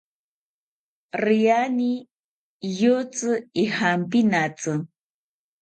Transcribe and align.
Iriani 1.17 1.91
riyotzi 2.75 3.31
ijankinatzi 3.65 4.71